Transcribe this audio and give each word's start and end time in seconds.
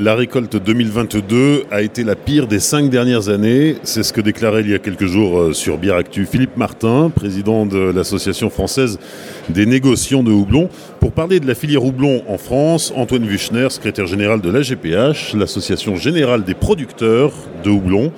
La 0.00 0.14
récolte 0.14 0.54
2022 0.54 1.64
a 1.72 1.82
été 1.82 2.04
la 2.04 2.14
pire 2.14 2.46
des 2.46 2.60
cinq 2.60 2.88
dernières 2.88 3.30
années. 3.30 3.74
C'est 3.82 4.04
ce 4.04 4.12
que 4.12 4.20
déclarait 4.20 4.60
il 4.60 4.70
y 4.70 4.74
a 4.74 4.78
quelques 4.78 5.06
jours 5.06 5.40
euh, 5.40 5.52
sur 5.52 5.76
Actu 5.92 6.24
Philippe 6.24 6.56
Martin, 6.56 7.10
président 7.10 7.66
de 7.66 7.78
l'Association 7.78 8.48
française 8.48 9.00
des 9.48 9.66
négociants 9.66 10.22
de 10.22 10.30
houblon. 10.30 10.68
Pour 11.00 11.10
parler 11.10 11.40
de 11.40 11.48
la 11.48 11.56
filière 11.56 11.84
houblon 11.84 12.22
en 12.28 12.38
France, 12.38 12.92
Antoine 12.94 13.24
Wuchner, 13.24 13.70
secrétaire 13.70 14.06
général 14.06 14.40
de 14.40 14.50
l'AGPH, 14.50 15.34
l'Association 15.34 15.96
générale 15.96 16.44
des 16.44 16.54
producteurs 16.54 17.32
de 17.64 17.70
houblon. 17.70 18.12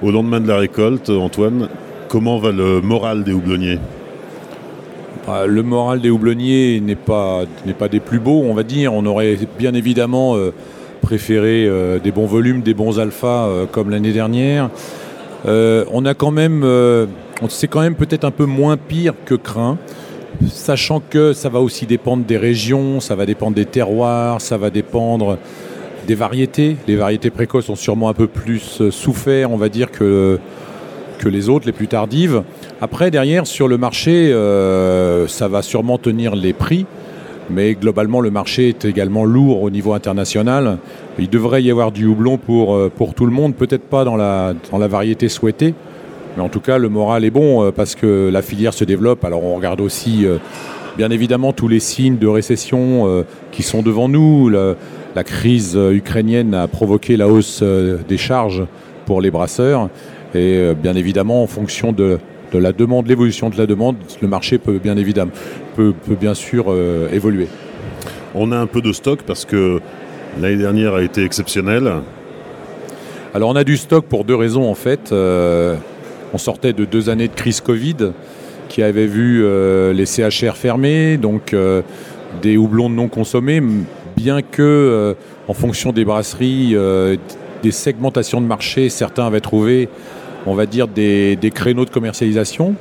Au 0.00 0.10
lendemain 0.10 0.40
de 0.40 0.48
la 0.48 0.56
récolte, 0.56 1.10
Antoine, 1.10 1.68
comment 2.08 2.38
va 2.38 2.52
le 2.52 2.80
moral 2.80 3.22
des 3.22 3.34
houblonniers? 3.34 3.78
Bah, 5.26 5.46
le 5.46 5.62
moral 5.62 6.00
des 6.00 6.08
houblonniers 6.08 6.80
n'est 6.80 6.94
pas, 6.94 7.42
pas 7.78 7.88
des 7.88 8.00
plus 8.00 8.18
beaux, 8.18 8.44
on 8.46 8.54
va 8.54 8.62
dire. 8.62 8.94
On 8.94 9.04
aurait 9.04 9.36
bien 9.58 9.74
évidemment 9.74 10.36
euh, 10.36 10.54
préféré 11.08 11.64
euh, 11.66 11.98
des 11.98 12.12
bons 12.12 12.26
volumes, 12.26 12.60
des 12.60 12.74
bons 12.74 12.98
alphas 13.00 13.46
euh, 13.46 13.64
comme 13.64 13.88
l'année 13.88 14.12
dernière. 14.12 14.68
on 15.46 16.04
a 16.04 16.12
quand 16.12 16.30
même, 16.30 16.62
c'est 17.48 17.66
quand 17.66 17.80
même 17.80 17.94
peut-être 17.94 18.24
un 18.24 18.30
peu 18.30 18.44
moins 18.44 18.76
pire 18.76 19.14
que 19.24 19.34
craint, 19.34 19.78
sachant 20.50 21.00
que 21.00 21.32
ça 21.32 21.48
va 21.48 21.60
aussi 21.60 21.86
dépendre 21.86 22.26
des 22.26 22.36
régions, 22.36 23.00
ça 23.00 23.14
va 23.14 23.24
dépendre 23.24 23.56
des 23.56 23.64
terroirs, 23.64 24.42
ça 24.42 24.58
va 24.58 24.68
dépendre 24.68 25.38
des 26.06 26.14
variétés. 26.14 26.76
Les 26.86 26.96
variétés 26.96 27.30
précoces 27.30 27.70
ont 27.70 27.76
sûrement 27.76 28.10
un 28.10 28.14
peu 28.14 28.26
plus 28.26 28.90
souffert, 28.90 29.50
on 29.50 29.56
va 29.56 29.70
dire, 29.70 29.90
que 29.90 30.38
que 31.18 31.28
les 31.28 31.48
autres, 31.48 31.66
les 31.66 31.72
plus 31.72 31.88
tardives. 31.88 32.42
Après, 32.80 33.10
derrière, 33.10 33.46
sur 33.46 33.68
le 33.68 33.76
marché, 33.76 34.32
euh, 34.32 35.26
ça 35.26 35.48
va 35.48 35.60
sûrement 35.62 35.98
tenir 35.98 36.34
les 36.34 36.52
prix, 36.54 36.86
mais 37.50 37.74
globalement, 37.74 38.20
le 38.20 38.30
marché 38.30 38.68
est 38.68 38.84
également 38.84 39.24
lourd 39.24 39.62
au 39.62 39.70
niveau 39.70 39.94
international. 39.94 40.78
Il 41.18 41.28
devrait 41.28 41.62
y 41.62 41.70
avoir 41.70 41.92
du 41.92 42.06
houblon 42.06 42.38
pour, 42.38 42.74
euh, 42.74 42.90
pour 42.94 43.14
tout 43.14 43.26
le 43.26 43.32
monde, 43.32 43.54
peut-être 43.54 43.84
pas 43.84 44.04
dans 44.04 44.16
la, 44.16 44.54
dans 44.70 44.78
la 44.78 44.88
variété 44.88 45.28
souhaitée, 45.28 45.74
mais 46.36 46.42
en 46.42 46.48
tout 46.48 46.60
cas, 46.60 46.78
le 46.78 46.88
moral 46.88 47.24
est 47.24 47.30
bon 47.30 47.64
euh, 47.64 47.70
parce 47.72 47.94
que 47.94 48.30
la 48.32 48.42
filière 48.42 48.74
se 48.74 48.84
développe. 48.84 49.24
Alors, 49.24 49.44
on 49.44 49.54
regarde 49.54 49.80
aussi, 49.80 50.26
bien 50.96 51.10
évidemment, 51.10 51.52
tous 51.52 51.68
les 51.68 51.80
signes 51.80 52.18
de 52.18 52.26
récession 52.26 53.24
qui 53.52 53.62
sont 53.62 53.82
devant 53.82 54.08
nous. 54.08 54.48
la 54.48 55.24
crise 55.24 55.76
ukrainienne 55.76 56.54
a 56.54 56.68
provoqué 56.68 57.16
la 57.16 57.28
hausse 57.28 57.62
des 57.62 58.18
charges 58.18 58.64
pour 59.06 59.20
les 59.20 59.30
brasseurs. 59.30 59.88
Et 60.34 60.56
euh, 60.58 60.74
bien 60.74 60.94
évidemment, 60.94 61.42
en 61.42 61.46
fonction 61.46 61.92
de, 61.92 62.18
la 62.54 62.72
demande, 62.72 63.06
l'évolution 63.06 63.50
de 63.50 63.56
la 63.56 63.66
demande, 63.66 63.96
le 64.20 64.28
marché 64.28 64.58
peut 64.58 64.78
bien 64.78 64.96
évidemment, 64.96 65.32
peut, 65.76 65.94
bien 66.18 66.34
sûr 66.34 66.66
euh, 66.68 67.08
évoluer. 67.12 67.48
On 68.34 68.52
a 68.52 68.56
un 68.56 68.66
peu 68.66 68.80
de 68.80 68.92
stock 68.92 69.20
parce 69.26 69.44
que 69.44 69.80
l'année 70.40 70.56
dernière 70.56 70.94
a 70.94 71.02
été 71.02 71.24
exceptionnelle. 71.24 71.92
Alors 73.34 73.50
on 73.50 73.56
a 73.56 73.64
du 73.64 73.76
stock 73.76 74.06
pour 74.06 74.24
deux 74.24 74.34
raisons 74.34 74.68
en 74.68 74.74
fait. 74.74 75.12
Euh, 75.12 75.76
on 76.32 76.38
sortait 76.38 76.72
de 76.72 76.84
deux 76.84 77.10
années 77.10 77.28
de 77.28 77.34
crise 77.34 77.60
Covid 77.60 78.12
qui 78.68 78.82
avait 78.82 79.06
vu 79.06 79.42
les 79.94 80.04
CHR 80.04 80.54
fermés, 80.54 81.16
donc 81.16 81.56
des 82.42 82.56
houblons 82.58 82.90
non 82.90 83.08
consommés, 83.08 83.62
bien 84.14 84.42
que 84.42 85.16
en 85.48 85.54
fonction 85.54 85.90
des 85.90 86.04
brasseries, 86.04 86.76
des 87.62 87.70
segmentations 87.70 88.42
de 88.42 88.46
marché, 88.46 88.90
certains 88.90 89.26
avaient 89.26 89.40
trouvé 89.40 89.88
on 90.46 90.54
va 90.54 90.66
dire, 90.66 90.88
des, 90.88 91.38
créneaux 91.54 91.84
de 91.84 91.90
commercialisation. 91.90 92.74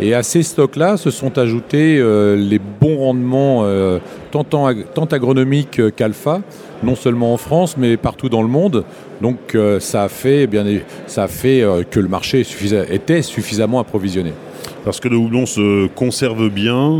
Et 0.00 0.14
à 0.14 0.22
ces 0.22 0.42
stocks-là 0.42 0.96
se 0.96 1.10
sont 1.10 1.38
ajoutés 1.38 1.98
euh, 1.98 2.34
les 2.34 2.58
bons 2.58 2.96
rendements 2.96 3.60
euh, 3.62 3.98
tant, 4.30 4.42
tant, 4.42 5.04
agronomiques 5.04 5.80
qu'alpha, 5.94 6.40
non 6.82 6.96
seulement 6.96 7.34
en 7.34 7.36
France, 7.36 7.76
mais 7.76 7.96
partout 7.96 8.28
dans 8.28 8.42
le 8.42 8.48
monde. 8.48 8.84
Donc 9.20 9.54
euh, 9.54 9.80
ça 9.80 10.04
a 10.04 10.08
fait, 10.08 10.42
eh 10.42 10.46
bien, 10.46 10.64
ça 11.06 11.24
a 11.24 11.28
fait 11.28 11.64
que 11.90 12.00
le 12.00 12.08
marché 12.08 12.44
était 12.90 13.22
suffisamment 13.22 13.80
approvisionné. 13.80 14.32
Parce 14.84 14.98
que 14.98 15.08
le 15.08 15.16
houblon 15.16 15.46
se 15.46 15.86
conserve 15.88 16.48
bien 16.48 16.90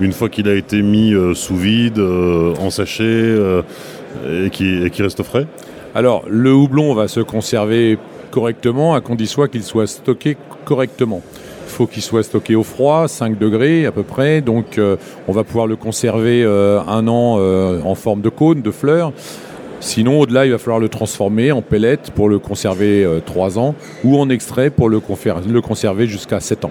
une 0.00 0.12
fois 0.12 0.28
qu'il 0.28 0.48
a 0.48 0.54
été 0.54 0.82
mis 0.82 1.12
sous 1.34 1.56
vide, 1.56 1.98
en 1.98 2.70
sachet 2.70 3.34
et 4.30 4.50
qui, 4.50 4.84
et 4.84 4.90
qui 4.90 5.02
reste 5.02 5.22
frais? 5.24 5.46
Alors, 5.94 6.24
le 6.26 6.54
houblon 6.54 6.94
va 6.94 7.06
se 7.06 7.20
conserver 7.20 7.98
correctement, 8.32 8.94
à 8.94 9.00
condition 9.00 9.46
qu'il 9.46 9.62
soit 9.62 9.86
stocké 9.86 10.36
correctement. 10.64 11.20
Il 11.66 11.70
faut 11.70 11.86
qu'il 11.86 12.02
soit 12.02 12.24
stocké 12.24 12.56
au 12.56 12.64
froid, 12.64 13.06
5 13.06 13.38
degrés 13.38 13.86
à 13.86 13.92
peu 13.92 14.02
près, 14.02 14.40
donc 14.40 14.78
euh, 14.78 14.96
on 15.28 15.32
va 15.32 15.44
pouvoir 15.44 15.68
le 15.68 15.76
conserver 15.76 16.42
euh, 16.42 16.80
un 16.80 17.06
an 17.06 17.36
euh, 17.38 17.80
en 17.82 17.94
forme 17.94 18.20
de 18.20 18.28
cône, 18.28 18.62
de 18.62 18.70
fleurs. 18.70 19.12
Sinon, 19.80 20.20
au-delà, 20.20 20.46
il 20.46 20.52
va 20.52 20.58
falloir 20.58 20.80
le 20.80 20.88
transformer 20.88 21.52
en 21.52 21.62
pellette 21.62 22.10
pour 22.12 22.28
le 22.28 22.38
conserver 22.38 23.06
3 23.26 23.58
ans 23.58 23.74
ou 24.04 24.16
en 24.16 24.28
extrait 24.28 24.70
pour 24.70 24.88
le, 24.88 25.00
le 25.48 25.60
conserver 25.60 26.06
jusqu'à 26.06 26.40
7 26.40 26.64
ans. 26.66 26.70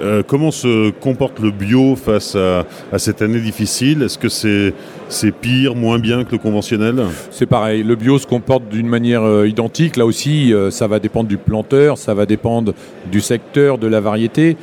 Euh, 0.00 0.22
comment 0.26 0.50
se 0.50 0.90
comporte 0.90 1.40
le 1.40 1.50
bio 1.50 1.96
face 1.96 2.36
à, 2.36 2.64
cette 2.98 3.22
année 3.22 3.40
difficile? 3.40 4.02
Est-ce 4.02 4.18
que 4.18 4.28
c'est 4.28 5.32
pire, 5.32 5.74
moins 5.74 5.98
bien 5.98 6.24
que 6.24 6.32
le 6.32 6.38
conventionnel? 6.38 7.02
C'est 7.30 7.46
pareil, 7.46 7.82
le 7.82 7.96
bio 7.96 8.18
se 8.18 8.26
comporte 8.26 8.68
d'une 8.68 8.88
manière 8.88 9.22
euh, 9.22 9.48
identique. 9.48 9.96
Là 9.96 10.06
aussi, 10.06 10.52
euh, 10.52 10.70
ça 10.70 10.86
va 10.86 10.98
dépendre 10.98 11.28
du 11.28 11.38
planteur, 11.38 11.98
ça 11.98 12.14
va 12.14 12.26
dépendre 12.26 12.74
du 13.10 13.20
secteur, 13.20 13.78
de 13.78 13.86
la 13.86 14.00
variété. 14.00 14.56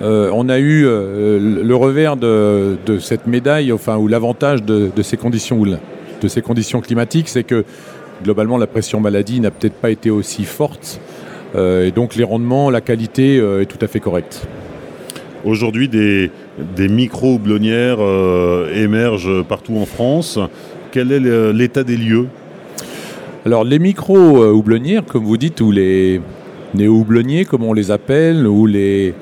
on 0.00 0.48
a 0.48 0.58
eu 0.58 0.82
le 0.84 1.74
revers 1.74 2.16
de, 2.16 2.76
cette 3.00 3.26
médaille, 3.26 3.72
enfin, 3.72 3.96
ou 3.96 4.08
l'avantage 4.08 4.62
de, 4.62 5.02
ces 5.02 5.16
conditions, 5.16 5.62
de 5.62 6.28
ces 6.28 6.42
conditions 6.42 6.80
climatiques, 6.80 7.28
c'est 7.28 7.44
que 7.44 7.64
globalement 8.24 8.58
la 8.58 8.66
pression 8.66 9.00
maladie 9.00 9.40
n'a 9.40 9.50
peut-être 9.50 9.74
pas 9.74 9.90
été 9.90 10.10
aussi 10.10 10.44
forte. 10.44 11.00
et 11.56 11.92
donc 11.92 12.16
les 12.16 12.24
rendements, 12.24 12.68
la 12.70 12.80
qualité 12.80 13.36
est 13.36 13.66
tout 13.66 13.78
à 13.80 13.86
fait 13.86 14.00
correcte. 14.00 14.48
Aujourd'hui, 15.44 15.88
des, 15.88 16.30
micro-houblonnières 16.78 17.98
euh, 18.00 18.72
émergent 18.74 19.42
partout 19.42 19.76
en 19.76 19.86
France. 19.86 20.38
Quel 20.92 21.10
est 21.10 21.52
l'état 21.52 21.84
des 21.84 21.96
lieux? 21.96 22.28
Alors, 23.44 23.64
les 23.64 23.80
micro-houblonnières, 23.80 25.04
comme 25.04 25.24
vous 25.24 25.36
dites, 25.36 25.60
ou 25.60 25.72
les 25.72 26.20
néo-houblonniers, 26.74 27.44
comme 27.44 27.64
on 27.64 27.72
les 27.72 27.90
appelle, 27.90 28.46
ou 28.46 28.66
les, 28.66 29.14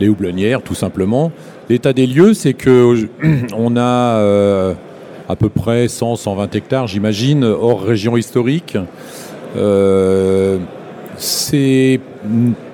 houblonnières, 0.00 0.62
tout 0.62 0.74
simplement, 0.74 1.32
l'état 1.68 1.92
des 1.92 2.06
lieux, 2.06 2.32
c'est 2.32 2.54
qu'on 2.54 2.96
a 3.76 4.16
euh, 4.18 4.74
à 5.28 5.36
peu 5.36 5.50
près 5.50 5.86
100-120 5.86 6.56
hectares, 6.56 6.86
j'imagine, 6.86 7.44
hors 7.44 7.82
région 7.82 8.16
historique. 8.16 8.78
Euh, 9.56 10.58
ces 11.16 12.00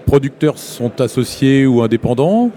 producteurs 0.07 0.59
sont 0.59 1.01
associés 1.01 1.67
ou 1.67 1.83
indépendants. 1.83 2.51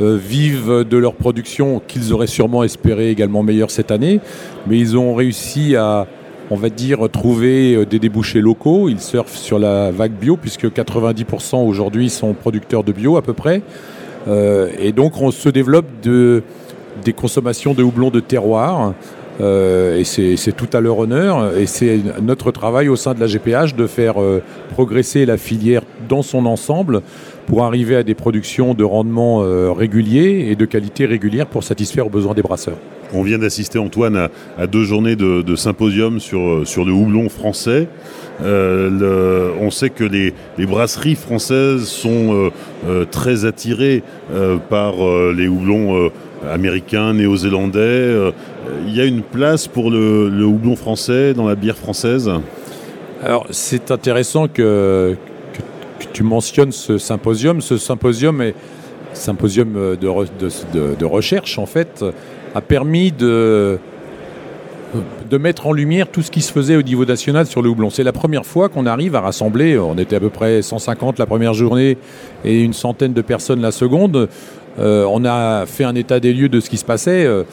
Euh, 0.00 0.18
vivent 0.20 0.82
de 0.82 0.96
leur 0.96 1.14
production 1.14 1.80
qu'ils 1.86 2.12
auraient 2.12 2.26
sûrement 2.26 2.64
espéré 2.64 3.10
également 3.10 3.44
meilleure 3.44 3.70
cette 3.70 3.92
année, 3.92 4.18
mais 4.66 4.76
ils 4.76 4.98
ont 4.98 5.14
réussi 5.14 5.76
à, 5.76 6.08
on 6.50 6.56
va 6.56 6.68
dire, 6.68 7.08
trouver 7.12 7.76
euh, 7.76 7.86
des 7.86 8.00
débouchés 8.00 8.40
locaux. 8.40 8.88
Ils 8.88 8.98
surfent 8.98 9.36
sur 9.36 9.60
la 9.60 9.92
vague 9.92 10.10
bio, 10.10 10.36
puisque 10.36 10.66
90% 10.66 11.64
aujourd'hui 11.64 12.10
sont 12.10 12.34
producteurs 12.34 12.82
de 12.82 12.90
bio 12.90 13.16
à 13.16 13.22
peu 13.22 13.34
près. 13.34 13.62
Euh, 14.26 14.68
et 14.80 14.90
donc 14.90 15.20
on 15.20 15.30
se 15.30 15.48
développe 15.48 15.86
de, 16.02 16.42
des 17.04 17.12
consommations 17.12 17.72
de 17.72 17.84
houblon 17.84 18.10
de 18.10 18.18
terroir. 18.18 18.94
et 19.40 20.02
c'est 20.04 20.56
tout 20.56 20.76
à 20.76 20.80
leur 20.80 20.98
honneur. 20.98 21.56
Et 21.56 21.66
c'est 21.66 22.00
notre 22.20 22.50
travail 22.50 22.88
au 22.88 22.96
sein 22.96 23.14
de 23.14 23.20
la 23.20 23.28
GPH 23.28 23.76
de 23.76 23.86
faire 23.86 24.14
progresser 24.72 25.24
la 25.24 25.36
filière 25.36 25.82
dans 26.08 26.22
son 26.22 26.46
ensemble 26.46 27.02
pour 27.46 27.64
arriver 27.64 27.96
à 27.96 28.02
des 28.02 28.14
productions 28.14 28.74
de 28.74 28.84
rendement 28.84 29.42
euh, 29.42 29.72
réguliers 29.72 30.48
et 30.50 30.56
de 30.56 30.64
qualité 30.64 31.06
régulière 31.06 31.46
pour 31.46 31.64
satisfaire 31.64 32.06
aux 32.06 32.10
besoins 32.10 32.34
des 32.34 32.42
brasseurs. 32.42 32.78
On 33.12 33.22
vient 33.22 33.38
d'assister, 33.38 33.78
Antoine, 33.78 34.28
à, 34.58 34.66
deux 34.66 34.84
journées 34.84 35.14
de, 35.14 35.56
symposium 35.56 36.18
sur, 36.18 36.40
euh, 36.40 36.64
sur 36.64 36.84
le 36.84 36.92
houblon 36.92 37.28
français. 37.28 37.86
Euh, 38.42 39.50
on 39.60 39.70
sait 39.70 39.90
que 39.90 40.04
les, 40.04 40.32
brasseries 40.66 41.14
françaises 41.14 41.84
sont 41.84 42.50
très 43.12 43.44
attirées 43.44 44.02
par 44.68 44.94
les 45.32 45.46
houblons 45.46 46.10
américains, 46.50 47.14
néo-zélandais. 47.14 48.32
Il 48.88 48.96
y 48.96 49.00
a 49.00 49.04
une 49.04 49.22
place 49.22 49.68
pour 49.68 49.90
le, 49.90 50.28
le 50.28 50.44
houblon 50.44 50.74
français 50.74 51.34
dans 51.34 51.46
la 51.46 51.54
bière 51.54 51.76
française? 51.76 52.28
Alors 53.22 53.46
c'est 53.50 53.90
intéressant 53.90 54.48
que, 54.48 55.16
tu 56.14 56.22
mentionnes 56.22 56.72
ce 56.72 56.96
symposium. 56.96 57.60
Ce 57.60 57.76
symposium 57.76 58.40
est 58.40 58.54
symposium 59.12 59.96
de, 60.00 61.04
recherche, 61.04 61.58
en 61.58 61.66
fait, 61.66 62.02
a 62.54 62.60
permis 62.62 63.12
de, 63.12 63.78
de 65.30 65.38
mettre 65.38 65.66
en 65.66 65.72
lumière 65.72 66.08
tout 66.08 66.22
ce 66.22 66.30
qui 66.30 66.40
se 66.40 66.52
faisait 66.52 66.76
au 66.76 66.82
niveau 66.82 67.04
national 67.04 67.46
sur 67.46 67.62
le 67.62 67.68
houblon. 67.68 67.90
C'est 67.90 68.02
la 68.02 68.12
première 68.12 68.46
fois 68.46 68.68
qu'on 68.68 68.86
arrive 68.86 69.14
à 69.14 69.20
rassembler, 69.20 69.78
on 69.78 69.98
était 69.98 70.16
à 70.16 70.20
peu 70.20 70.30
près 70.30 70.62
150 70.62 71.18
la 71.18 71.26
première 71.26 71.54
journée 71.54 71.98
et 72.44 72.62
une 72.62 72.72
centaine 72.72 73.12
de 73.12 73.22
personnes 73.22 73.60
la 73.60 73.72
seconde. 73.72 74.28
Euh, 74.78 75.06
on 75.08 75.24
a 75.24 75.66
fait 75.66 75.84
un 75.84 75.94
état 75.94 76.20
des 76.20 76.32
lieux 76.32 76.48
de 76.48 76.60
ce 76.60 76.70
qui 76.70 76.76
se 76.76 76.84
passait. 76.84 77.24
Euh, 77.24 77.44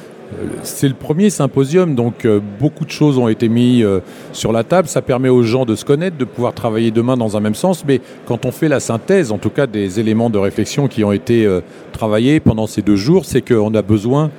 c'est 0.64 0.88
le 0.88 0.94
premier 0.94 1.30
symposium, 1.30 1.96
donc 1.96 2.26
euh, 2.26 2.40
beaucoup 2.60 2.86
de 2.86 2.92
choses 2.92 3.18
ont 3.18 3.28
été 3.28 3.50
mises 3.50 3.84
euh, 3.84 4.00
sur 4.34 4.52
la 4.52 4.64
table. 4.64 4.88
Ça 4.88 5.02
permet 5.02 5.30
aux 5.30 5.44
gens 5.44 5.66
de 5.66 5.76
se 5.76 5.86
connaître, 5.86 6.18
de 6.18 6.26
pouvoir 6.26 6.54
travailler 6.54 6.92
demain 6.92 7.18
dans 7.18 7.38
un 7.38 7.40
même 7.40 7.56
sens. 7.56 7.84
Mais 7.86 8.02
quand 8.26 8.46
on 8.46 8.52
fait 8.52 8.68
la 8.68 8.80
synthèse, 8.80 9.32
en 9.32 9.38
tout 9.38 9.50
cas 9.50 9.68
des 9.68 10.00
éléments 10.00 10.30
de 10.30 10.38
réflexion 10.38 10.88
qui 10.88 11.04
ont 11.04 11.12
été 11.12 11.46
euh, 11.46 11.62
travaillés 11.92 12.40
pendant 12.40 12.68
ces 12.68 12.82
deux 12.82 12.96
jours, 12.96 13.26
c'est 13.26 13.42
qu'on 13.42 13.74
a 13.74 13.82
besoin, 13.82 14.32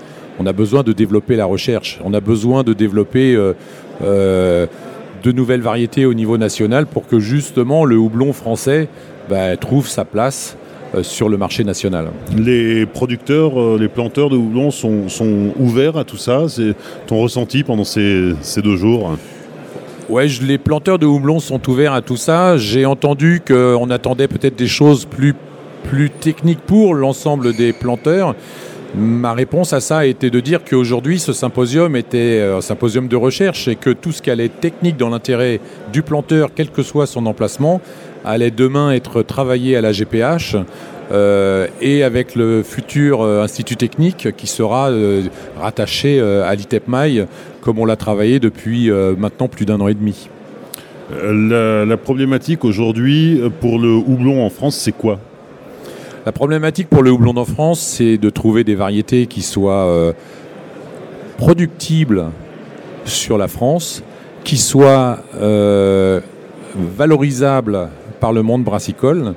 besoin 0.54 0.82
de 0.82 0.92
développer 0.92 1.36
la 1.36 1.44
recherche. 1.44 2.00
On 2.04 2.14
a 2.14 2.20
besoin 2.20 2.62
de 2.64 2.72
développer 2.72 3.36
de 4.02 4.68
nouvelles 5.32 5.60
variétés 5.60 6.04
au 6.04 6.14
niveau 6.14 6.36
national 6.36 6.86
pour 6.86 7.06
que 7.06 7.20
justement 7.20 7.84
le 7.84 7.96
houblon 7.96 8.32
français 8.32 8.88
bah, 9.28 9.56
trouve 9.56 9.86
sa 9.86 10.04
place 10.04 10.56
sur 11.02 11.28
le 11.28 11.38
marché 11.38 11.64
national. 11.64 12.10
Les 12.36 12.84
producteurs, 12.84 13.58
euh, 13.58 13.78
les 13.80 13.88
planteurs 13.88 14.28
de 14.28 14.36
houblon 14.36 14.70
sont, 14.70 15.06
ouverts 15.58 15.96
à 15.96 16.04
tout 16.04 16.18
ça 16.18 16.44
C'est 16.48 16.74
ton 17.06 17.18
ressenti 17.18 17.62
pendant 17.62 17.84
ces, 17.84 18.34
deux 18.62 18.76
jours 18.76 19.16
Ouais, 20.08 20.26
les 20.42 20.58
planteurs 20.58 20.98
de 20.98 21.06
houblon 21.06 21.40
sont 21.40 21.68
ouverts 21.70 21.94
à 21.94 22.02
tout 22.02 22.16
ça. 22.16 22.58
J'ai 22.58 22.84
entendu 22.84 23.40
qu'on 23.46 23.88
attendait 23.88 24.28
peut-être 24.28 24.56
des 24.56 24.66
choses 24.66 25.06
plus, 25.06 25.34
plus 25.84 26.10
techniques 26.10 26.60
pour 26.60 26.94
l'ensemble 26.94 27.54
des 27.54 27.72
planteurs. 27.72 28.34
Ma 28.94 29.32
réponse 29.32 29.72
à 29.72 29.80
ça 29.80 29.98
a 29.98 30.04
été 30.04 30.28
de 30.28 30.38
dire 30.40 30.60
qu'aujourd'hui, 30.68 31.18
ce 31.18 31.32
symposium 31.32 31.96
était 31.96 32.40
euh, 32.40 32.58
un 32.58 32.60
symposium 32.60 33.08
de 33.08 33.16
recherche 33.16 33.66
et 33.66 33.74
que 33.74 33.88
tout 33.88 34.12
ce 34.12 34.20
qui 34.20 34.30
allait 34.30 34.46
être 34.46 34.60
technique 34.60 34.98
dans 34.98 35.08
l'intérêt 35.08 35.60
du 35.94 36.02
planteur, 36.02 36.50
quel 36.54 36.68
que 36.68 36.82
soit 36.82 37.06
son 37.06 37.24
emplacement, 37.24 37.80
allait 38.24 38.50
demain 38.50 38.92
être 38.92 39.22
travaillé 39.22 39.76
à 39.76 39.80
la 39.80 39.92
GPH 39.92 40.56
euh, 41.12 41.66
et 41.82 42.04
avec 42.04 42.34
le 42.34 42.62
futur 42.62 43.20
euh, 43.20 43.42
institut 43.42 43.76
technique 43.76 44.28
qui 44.34 44.46
sera 44.46 44.90
euh, 44.90 45.22
rattaché 45.60 46.20
à 46.20 46.54
l'ITEPMAI 46.54 47.26
comme 47.60 47.78
on 47.78 47.84
l'a 47.84 47.96
travaillé 47.96 48.40
depuis 48.40 48.90
maintenant 48.90 49.46
plus 49.46 49.66
d'un 49.66 49.80
an 49.80 49.86
et 49.86 49.94
demi. 49.94 50.28
La, 51.10 51.96
problématique 51.96 52.64
aujourd'hui 52.64 53.40
pour 53.60 53.78
le 53.78 53.92
houblon 53.94 54.44
en 54.44 54.50
France, 54.50 54.76
c'est 54.76 54.92
quoi? 54.92 55.20
La 56.26 56.32
problématique 56.32 56.88
pour 56.88 57.02
le 57.02 57.10
houblon 57.12 57.36
en 57.36 57.44
France, 57.44 57.80
c'est 57.80 58.18
de 58.18 58.30
trouver 58.30 58.64
des 58.64 58.74
variétés 58.74 59.26
qui 59.26 59.42
soient 59.42 60.12
productibles 61.36 62.24
sur 63.04 63.38
la 63.38 63.46
France, 63.46 64.02
qui 64.42 64.56
soient 64.56 65.20
valorisables 66.74 67.90
par 68.22 68.32
le 68.32 68.42
monde 68.42 68.62
brassicole. 68.62 69.34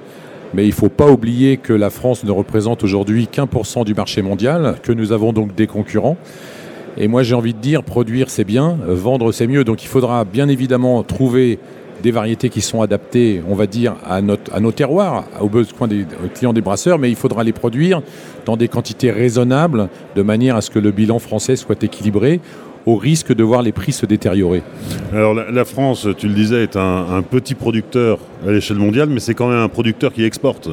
Mais 0.53 0.63
il 0.65 0.69
ne 0.69 0.73
faut 0.73 0.89
pas 0.89 1.09
oublier 1.09 1.57
que 1.57 1.73
la 1.73 1.89
France 1.89 2.23
ne 2.23 2.29
représente 2.29 2.83
aujourd'hui 2.83 3.25
qu'un 3.25 3.47
pour 3.47 3.65
cent 3.65 3.83
du 3.83 3.95
marché 3.95 4.21
mondial, 4.21 4.75
que 4.83 4.91
nous 4.91 5.11
avons 5.11 5.33
donc 5.33 5.55
des 5.55 5.65
concurrents. 5.65 6.17
Et 6.95 7.07
moi 7.07 7.23
j'ai 7.23 7.33
envie 7.33 7.55
de 7.55 7.59
dire, 7.59 7.81
produire 7.81 8.29
c'est 8.29 8.43
bien, 8.43 8.77
vendre 8.87 9.31
c'est 9.31 9.47
mieux. 9.47 9.63
Donc 9.63 9.83
il 9.83 9.87
faudra 9.87 10.23
bien 10.23 10.47
évidemment 10.49 11.01
trouver 11.01 11.57
des 12.03 12.11
variétés 12.11 12.49
qui 12.49 12.61
sont 12.61 12.83
adaptées, 12.83 13.41
on 13.49 13.55
va 13.55 13.65
dire, 13.65 13.95
à, 14.05 14.21
notre, 14.21 14.53
à 14.53 14.59
nos 14.59 14.71
terroirs, 14.71 15.25
aux 15.41 15.49
besoins 15.49 15.87
des 15.87 16.05
clients 16.35 16.53
des 16.53 16.61
brasseurs, 16.61 16.99
mais 16.99 17.09
il 17.09 17.15
faudra 17.15 17.43
les 17.43 17.53
produire 17.53 18.03
dans 18.45 18.55
des 18.55 18.67
quantités 18.67 19.09
raisonnables, 19.09 19.89
de 20.15 20.21
manière 20.21 20.55
à 20.55 20.61
ce 20.61 20.69
que 20.69 20.77
le 20.77 20.91
bilan 20.91 21.17
français 21.17 21.55
soit 21.55 21.81
équilibré 21.83 22.39
au 22.85 22.95
risque 22.95 23.33
de 23.33 23.43
voir 23.43 23.61
les 23.61 23.71
prix 23.71 23.91
se 23.91 24.05
détériorer 24.05 24.61
Alors 25.13 25.33
la, 25.33 25.65
France, 25.65 26.07
tu 26.17 26.27
le 26.27 26.33
disais, 26.33 26.63
est 26.63 26.75
un, 26.75 27.23
petit 27.23 27.55
producteur 27.55 28.19
à 28.47 28.51
l'échelle 28.51 28.77
mondiale, 28.77 29.09
mais 29.09 29.19
c'est 29.19 29.33
quand 29.33 29.47
même 29.47 29.59
un 29.59 29.69
producteur 29.69 30.13
qui 30.13 30.23
exporte. 30.23 30.69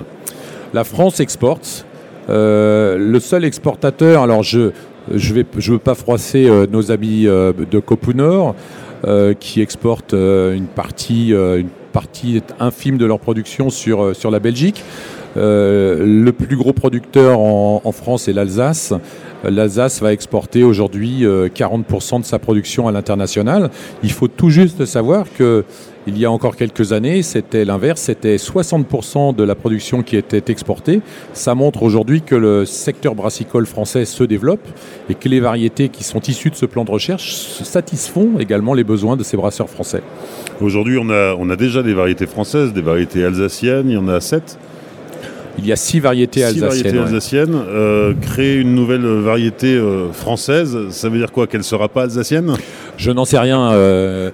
La 0.75 0.85
France 0.85 1.21
exporte. 1.21 1.87
Euh, 2.29 2.97
le 2.99 3.19
seul 3.19 3.45
exportateur, 3.45 4.23
alors 4.23 4.43
je 4.43 4.71
je 5.13 5.35
ne 5.35 5.43
je 5.59 5.73
veux 5.73 5.79
pas 5.79 5.97
froisser 5.97 6.49
euh, 6.49 6.67
nos 6.71 6.93
amis 6.93 7.27
euh, 7.27 7.53
de 7.53 7.79
Copunor, 7.81 8.55
qui 9.41 9.61
exportent 9.61 10.13
une, 10.13 10.69
partie, 10.73 11.31
une 11.33 11.71
partie 11.93 12.41
infime 12.61 12.99
de 12.99 13.05
leur 13.05 13.19
production 13.19 13.69
sur, 13.69 14.15
sur 14.15 14.31
la 14.31 14.39
Belgique. 14.39 14.85
le 15.35 16.31
plus 16.31 16.57
gros 16.57 16.73
producteur 16.73 17.41
en, 17.41 17.83
en 17.83 17.91
France 17.91 18.29
est 18.29 18.33
l'Alsace 18.33 18.95
l'Alsace 19.45 20.01
va 20.01 20.13
exporter 20.13 20.63
aujourd'hui 20.65 21.23
40% 21.23 21.25
euh, 21.25 22.19
de 22.21 22.25
sa 22.25 22.39
production 22.39 22.89
à 22.89 22.93
l'international. 22.93 23.71
Il 24.03 24.13
faut 24.13 24.29
tout 24.29 24.51
juste 24.51 24.85
savoir 24.85 25.27
que 25.37 25.65
il 26.09 26.19
y 26.19 26.25
a 26.25 26.31
encore 26.33 26.57
quelques 26.57 26.93
années, 26.93 27.23
c'était 27.23 27.65
l'inverse, 27.65 28.01
c'était 28.01 28.35
60% 28.35 29.37
de 29.37 29.45
la 29.45 29.55
production 29.55 30.03
qui 30.03 30.17
était 30.17 30.51
exportée. 30.51 31.01
Ça 31.33 31.55
montre 31.55 31.85
aujourd'hui 31.85 32.23
que 32.23 32.35
le 32.35 32.65
secteur 32.65 33.15
brassicole 33.15 33.67
français 33.67 34.05
se 34.05 34.25
développe 34.25 34.67
et 35.09 35.15
que 35.15 35.29
les 35.29 35.39
variétés 35.39 35.91
qui 35.91 36.03
sont 36.03 36.21
issues 36.21 36.51
de 36.51 36.57
ce 36.57 36.67
plan 36.67 36.85
de 36.85 36.91
recherche 36.91 37.37
satisfont 37.63 38.41
également 38.41 38.75
les 38.75 38.83
besoins 38.83 39.17
de 39.17 39.23
ces 39.23 39.37
brasseurs 39.37 39.71
français. 39.71 40.03
Aujourd'hui, 40.61 40.99
on 41.01 41.09
a, 41.09 41.37
on 41.39 41.49
a 41.51 41.57
déjà 41.57 41.85
des 41.85 41.95
variétés 41.95 42.27
françaises, 42.27 42.73
des 42.73 42.83
variétés 42.83 43.25
alsaciennes, 43.25 43.89
il 43.89 43.95
y 43.95 43.97
en 43.97 44.09
a 44.09 44.21
sept. 44.21 44.59
Il 45.59 45.67
y 45.67 45.73
a 45.73 45.77
six 45.77 46.01
variétés 46.01 46.45
alsaciennes. 46.45 47.55
Euh, 47.55 48.15
créer 48.21 48.57
une 48.57 48.75
nouvelle 48.75 49.05
variété 49.05 49.75
euh, 49.77 50.11
française, 50.13 50.77
ça 50.91 51.09
veut 51.09 51.19
dire 51.19 51.33
quoi 51.33 51.47
Qu'elle 51.47 51.61
ne 51.61 51.65
sera 51.65 51.89
pas 51.89 52.05
alsacienne? 52.05 52.55
Je 52.97 53.11
n'en 53.11 53.25
sais 53.25 53.39
rien. 53.39 53.71
Euh, 53.73 54.31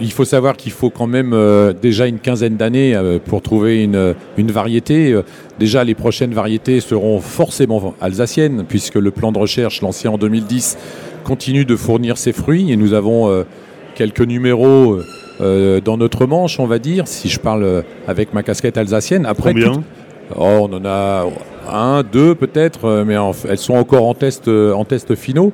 il 0.00 0.12
faut 0.12 0.24
savoir 0.24 0.56
qu'il 0.56 0.72
faut 0.72 0.90
quand 0.90 1.06
même 1.06 1.34
déjà 1.80 2.06
une 2.06 2.18
quinzaine 2.18 2.56
d'années 2.56 2.94
pour 3.24 3.40
trouver 3.40 3.82
une, 3.82 4.14
une, 4.36 4.50
variété. 4.50 5.18
déjà, 5.58 5.84
les 5.84 5.94
prochaines 5.94 6.34
variétés 6.34 6.80
seront 6.80 7.18
forcément 7.18 7.94
alsaciennes, 8.02 8.64
puisque 8.68 8.96
le 8.96 9.10
plan 9.10 9.32
de 9.32 9.38
recherche 9.38 9.80
lancé 9.80 10.06
en 10.06 10.18
2010 10.18 10.76
continue 11.24 11.64
de 11.64 11.76
fournir 11.76 12.18
ses 12.18 12.34
fruits. 12.34 12.70
Et 12.70 12.76
nous 12.76 12.92
avons 12.92 13.46
quelques 13.94 14.20
numéros 14.20 14.98
dans 15.40 15.96
notre 15.96 16.26
manche, 16.26 16.60
on 16.60 16.66
va 16.66 16.78
dire, 16.78 17.08
si 17.08 17.30
je 17.30 17.40
parle 17.40 17.82
avec 18.06 18.34
ma 18.34 18.42
casquette 18.42 18.76
alsacienne. 18.76 19.24
Après, 19.24 19.54
Oh, 20.34 20.68
on 20.68 20.72
en 20.72 20.84
a 20.84 21.26
un, 21.70 22.02
deux 22.02 22.34
peut-être, 22.34 22.84
euh, 22.84 23.04
mais 23.04 23.14
elles 23.48 23.58
sont 23.58 23.74
encore 23.74 24.06
en 24.06 24.14
test, 24.14 24.48
euh, 24.48 24.72
en 24.72 24.84
test 24.84 25.14
finaux. 25.14 25.52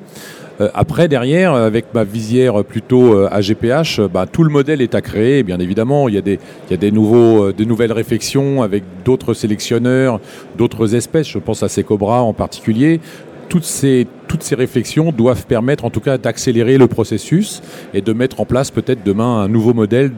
Euh, 0.61 0.69
après, 0.75 1.09
derrière, 1.09 1.55
avec 1.55 1.93
ma 1.93 2.05
visière 2.05 2.65
plutôt 2.65 3.27
AGPH, 3.27 4.01
bah, 4.13 4.27
tout 4.31 4.45
le 4.45 4.51
modèle 4.51 4.81
est 4.81 4.95
à 4.95 5.03
créer. 5.03 5.43
Bien 5.43 5.59
évidemment, 5.59 6.09
il 6.09 6.15
y 6.15 6.19
a 6.19 6.23
des, 6.23 6.39
des 6.71 6.91
nouvelles 6.91 7.93
réflexions 7.93 8.63
avec 8.63 8.83
d'autres 9.05 9.35
sélectionneurs, 9.35 10.21
d'autres 10.57 10.95
espèces. 10.95 11.29
Je 11.29 11.39
pense 11.39 11.63
à 11.63 11.69
ces 11.69 11.83
cobras 11.83 12.21
en 12.21 12.33
particulier 12.33 13.01
toutes 13.49 13.65
ces, 13.65 14.06
toutes 14.29 14.43
ces 14.43 14.55
réflexions 14.55 15.12
doivent 15.12 15.47
permettre 15.47 15.85
en 15.85 15.91
tout 15.91 16.00
cas 16.00 16.19
d'accélérer 16.19 16.79
le 16.79 16.87
processus 16.87 17.62
et 17.94 18.00
de 18.00 18.12
mettre 18.12 18.41
en 18.41 18.44
place 18.44 18.71
peut-être 18.71 19.05
demain 19.05 19.41
un 19.41 19.49
nouveau 19.49 19.75
modèle 19.75 20.12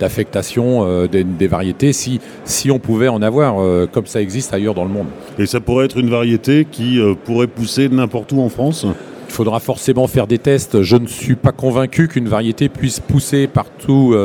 d'affectation 0.00 0.86
euh, 0.86 1.06
des, 1.06 1.46
variétés 1.46 1.92
si, 1.92 2.20
si 2.44 2.70
on 2.70 2.78
pouvait 2.78 3.08
en 3.08 3.22
avoir 3.22 3.60
euh, 3.60 3.86
comme 3.90 4.06
ça 4.06 4.20
existe 4.20 4.54
ailleurs 4.54 4.74
dans 4.74 4.84
le 4.84 4.90
monde. 4.90 5.06
Et 5.38 5.46
ça 5.46 5.60
pourrait 5.60 5.84
être 5.84 5.98
une 5.98 6.10
variété 6.10 6.66
qui 6.70 6.98
euh, 6.98 7.14
pourrait 7.14 7.46
pousser 7.46 7.88
n'importe 7.88 8.32
où 8.32 8.40
en 8.40 8.48
France? 8.48 8.86
Il 9.28 9.34
faudra 9.34 9.60
forcément 9.60 10.06
faire 10.06 10.26
des 10.26 10.38
tests. 10.38 10.82
Je 10.82 10.96
ne 10.96 11.06
suis 11.06 11.36
pas 11.36 11.52
convaincu 11.52 12.08
qu'une 12.08 12.28
variété 12.28 12.70
puisse 12.70 12.98
pousser 12.98 13.46
partout 13.46 14.16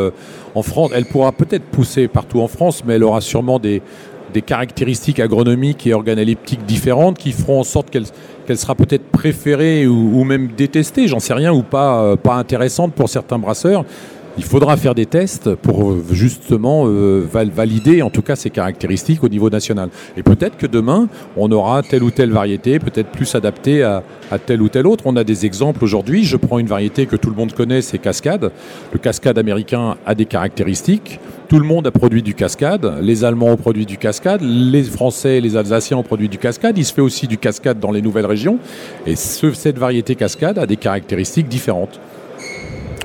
en 0.55 0.62
France. 0.63 0.91
Elle 0.95 1.03
pourra 1.03 1.33
peut-être 1.33 1.65
pousser 1.65 2.07
partout 2.07 2.39
en 2.39 2.48
France, 2.48 2.83
mais 2.86 2.93
elle 2.93 3.03
aura 3.03 3.19
sûrement 3.19 3.60
des, 3.60 3.81
des 4.33 4.41
caractéristiques 4.41 5.19
agronomiques 5.19 5.87
et 5.87 5.93
organoleptiques 5.93 6.65
différentes 6.65 7.17
qui 7.17 7.31
feront 7.31 7.59
en 7.61 7.63
sorte 7.63 7.89
qu'elle 7.89 8.57
sera 8.57 8.75
peut-être 8.75 9.05
préférée 9.05 9.87
ou, 9.87 10.23
même 10.23 10.49
détestée, 10.57 11.07
j'en 11.07 11.19
sais 11.19 11.33
rien, 11.33 11.53
ou 11.53 11.63
pas, 11.63 12.01
euh, 12.01 12.15
pas 12.15 12.35
intéressante 12.35 12.93
pour 12.93 13.07
certains 13.07 13.39
brasseurs. 13.39 13.85
Il 14.35 14.43
faudra 14.43 14.77
faire 14.77 14.95
des 14.95 15.05
tests 15.05 15.53
pour 15.53 15.91
euh, 15.91 16.03
justement 16.11 16.85
euh, 16.87 17.27
valider 17.31 18.01
en 18.01 18.09
tout 18.09 18.23
cas 18.23 18.35
ces 18.35 18.49
caractéristiques 18.49 19.23
au 19.23 19.29
niveau 19.29 19.51
national. 19.51 19.89
Et 20.17 20.23
peut-être 20.23 20.57
que 20.57 20.65
demain, 20.65 21.07
on 21.37 21.51
aura 21.51 21.83
telle 21.83 22.01
ou 22.01 22.09
telle 22.09 22.31
variété, 22.31 22.79
peut-être 22.79 23.09
plus 23.09 23.35
adaptée 23.35 23.83
à 23.83 24.01
telle 24.43 24.63
ou 24.63 24.69
telle 24.69 24.87
autre. 24.87 25.03
On 25.05 25.15
a 25.15 25.23
des 25.23 25.45
exemples 25.45 25.83
aujourd'hui. 25.83 26.23
Je 26.23 26.37
prends 26.37 26.57
une 26.57 26.67
variété 26.67 27.05
que 27.05 27.15
tout 27.15 27.29
le 27.29 27.35
monde 27.35 27.53
connaît, 27.53 27.83
c'est 27.83 27.99
Cascade. 27.99 28.51
Le 28.91 28.97
Cascade 28.97 29.37
américain 29.37 29.97
a 30.03 30.15
des 30.15 30.25
caractéristiques. 30.25 31.19
Tout 31.53 31.60
le 31.60 31.67
monde 31.67 31.86
a 31.86 31.91
produit 31.91 32.24
du 32.24 32.33
cascade. 32.33 32.95
Les 33.03 33.24
Allemands 33.24 33.51
ont 33.51 33.57
produit 33.57 33.86
du 33.86 33.98
cascade. 33.98 34.41
Les 34.41 34.81
Français 34.81 35.38
et 35.38 35.41
les 35.41 35.55
Alsaciens 35.55 35.98
ont 35.98 36.01
produit 36.01 36.27
du 36.27 36.39
cascade. 36.39 36.79
Il 36.79 36.83
se 36.83 36.91
fait 36.91 37.00
aussi 37.01 37.27
du 37.27 37.38
cascade 37.38 37.79
dans 37.79 37.91
les 37.91 38.01
nouvelles 38.01 38.25
régions. 38.25 38.57
Et 39.05 39.15
cette 39.15 39.77
variété 39.77 40.15
cascade 40.15 40.57
a 40.57 40.65
des 40.65 40.77
caractéristiques 40.77 41.48
différentes. 41.48 42.00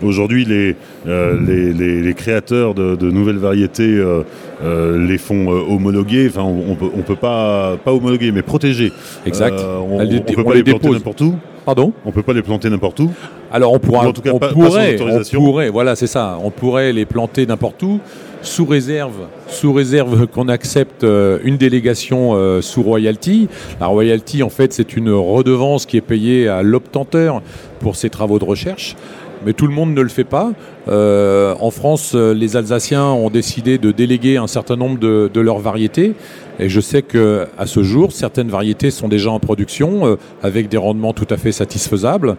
Aujourd'hui, 0.03 0.47
les, 0.47 0.77
euh, 1.07 1.39
les, 1.39 2.15
créateurs 2.15 2.73
de, 2.73 3.11
nouvelles 3.11 3.37
variétés 3.37 3.83
euh, 3.83 4.23
euh, 4.65 5.07
les 5.07 5.19
font 5.19 5.49
homologuer. 5.49 6.29
Enfin, 6.29 6.45
on 6.45 6.71
ne 6.71 7.03
peut, 7.03 7.17
pas, 7.17 7.77
pas 7.77 7.93
homologuer, 7.93 8.33
mais 8.33 8.41
protéger. 8.41 8.93
Exact. 9.27 9.61
on 9.61 10.03
ne 10.03 10.21
peut 10.21 10.43
pas 10.43 10.55
les, 10.55 10.63
planter 10.63 10.89
n'importe 10.89 11.21
où. 11.21 11.35
Pardon? 11.67 11.93
On 12.07 12.09
ne 12.09 12.15
peut 12.15 12.23
pas 12.23 12.33
les 12.33 12.41
planter 12.41 12.71
n'importe 12.71 13.01
où. 13.01 13.11
Alors 13.53 13.75
on 13.75 13.79
pourra, 13.79 14.07
en 14.09 14.13
tout 14.15 14.23
cas, 14.23 14.31
on 14.33 14.39
pourrait, 14.39 14.97
on 15.03 15.39
pourrait, 15.39 15.69
voilà, 15.69 15.97
c'est 15.97 16.07
ça. 16.07 16.39
On 16.43 16.51
pourrait 16.51 16.95
les 16.95 17.05
planter 17.05 17.45
n'importe 17.45 17.83
où. 17.83 18.01
Sous 18.43 18.65
réserve, 18.65 19.27
sous 19.49 19.73
réserve 19.73 20.27
qu'on 20.27 20.49
accepte 20.49 21.03
une 21.03 21.57
délégation 21.57 22.61
sous 22.63 22.83
royalty. 22.83 23.49
La 23.81 23.87
royalty, 23.87 24.43
en 24.43 24.49
fait, 24.49 24.73
c'est 24.73 24.97
une 24.97 25.11
redevance 25.11 25.87
qui 25.87 25.97
est 25.97 26.03
payée 26.03 26.49
à 26.49 26.63
l'obtenteur 26.63 27.43
pour 27.81 27.97
ses 27.97 28.11
travaux 28.11 28.39
de 28.39 28.45
recherche 28.45 28.97
mais 29.45 29.53
tout 29.53 29.67
le 29.67 29.75
monde 29.75 29.95
ne 29.95 30.01
le 30.01 30.09
fait 30.09 30.25
pas. 30.25 30.53
Euh, 30.89 31.55
en 31.61 31.71
France, 31.71 32.15
les 32.15 32.57
Alsaciens 32.57 33.05
ont 33.05 33.31
décidé 33.31 33.79
de 33.79 33.93
déléguer 33.93 34.37
un 34.37 34.47
certain 34.47 34.77
nombre 34.77 34.99
de, 34.99 35.41
leurs 35.41 35.59
variétés. 35.59 36.15
Et 36.59 36.69
je 36.69 36.81
sais 36.81 37.03
qu'à 37.03 37.67
ce 37.67 37.83
jour, 37.83 38.13
certaines 38.13 38.49
variétés 38.49 38.91
sont 38.91 39.09
déjà 39.09 39.31
en 39.31 39.39
production 39.39 40.07
euh, 40.07 40.17
avec 40.43 40.69
des 40.69 40.77
rendements 40.77 41.13
tout 41.13 41.27
à 41.31 41.37
fait 41.37 41.53
satisfaisables. 41.53 42.37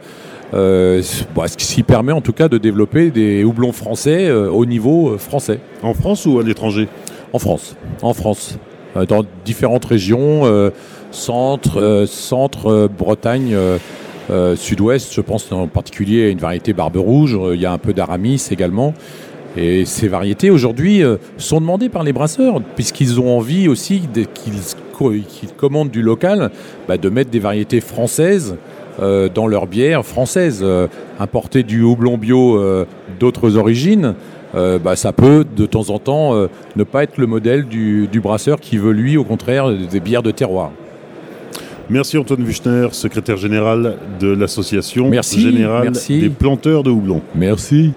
Euh, 0.54 1.02
ce 1.02 1.58
qui 1.58 1.84
permet 1.84 2.12
en 2.12 2.22
tout 2.22 2.34
cas 2.34 2.48
de 2.48 2.58
développer 2.58 3.12
des 3.12 3.44
houblons 3.44 3.72
français 3.72 4.32
au 4.32 4.66
niveau 4.66 5.18
français. 5.18 5.60
En 5.84 5.94
France 5.94 6.26
ou 6.26 6.40
à 6.40 6.44
l'étranger? 6.44 6.88
En 7.34 7.40
France. 7.40 7.76
En 8.02 8.14
France. 8.14 8.58
dans 9.08 9.24
différentes 9.46 9.86
régions, 9.86 10.44
centre, 11.12 12.06
centre 12.08 12.90
Bretagne. 12.98 13.56
Euh, 14.30 14.56
sud-ouest, 14.56 15.12
je 15.14 15.22
pense 15.22 15.52
en 15.52 15.68
particulier 15.68 16.26
à 16.26 16.30
une 16.30 16.38
variété 16.38 16.74
barbe 16.74 16.98
rouge, 16.98 17.36
euh, 17.36 17.56
il 17.56 17.62
y 17.62 17.66
a 17.66 17.72
un 17.72 17.80
peu 17.80 17.94
d'aramis 17.94 18.48
également. 18.52 18.94
Et 19.58 19.86
ces 19.86 20.08
variétés 20.08 20.52
aujourd'hui 20.52 21.02
euh, 21.02 21.18
sont 21.38 21.60
demandées 21.60 21.90
par 21.90 22.04
les 22.04 22.14
brasseurs, 22.14 22.62
puisqu'ils 22.76 23.20
ont 23.20 23.36
envie 23.36 23.68
aussi 23.68 24.04
qu'ils 24.36 25.56
commandent 25.58 25.90
du 25.90 26.04
local, 26.04 26.52
bah, 26.88 26.98
de 26.98 27.10
mettre 27.10 27.32
des 27.32 27.40
variétés 27.40 27.82
françaises 27.82 28.58
dans 29.00 29.48
leur 29.48 29.68
bière 29.68 30.06
française. 30.06 30.66
importer 31.20 31.64
du 31.64 31.82
houblon 31.82 32.18
bio 32.18 32.62
d'autres 33.20 33.58
origines, 33.58 34.16
bah, 34.54 34.96
ça 34.96 35.14
peut 35.14 35.46
de 35.56 35.66
temps 35.66 35.90
en 35.90 36.00
temps 36.00 36.48
ne 36.76 36.84
pas 36.84 37.04
être 37.04 37.18
le 37.18 37.28
modèle 37.28 37.66
du, 37.66 38.08
du 38.08 38.20
brasseur 38.20 38.60
qui 38.60 38.78
veut 38.78 38.92
lui 38.92 39.18
au 39.18 39.24
contraire 39.24 39.72
des 39.72 40.00
bières 40.00 40.24
de 40.24 40.32
terroir. 40.32 40.72
Merci 41.90 42.20
Antoine 42.20 42.44
Wuchner, 42.44 42.90
secrétaire 42.92 43.38
général 43.38 43.98
de 44.20 44.28
l'association 44.28 45.12
générale 45.24 45.92
des 46.08 46.30
planteurs 46.30 46.84
de 46.84 46.92
houblon. 46.92 47.22
Merci. 47.34 47.94